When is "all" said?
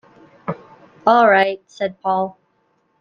1.05-1.29